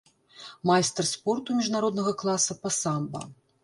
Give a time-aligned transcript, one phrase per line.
[0.69, 3.29] Майстар спорту міжнароднага класа па самба.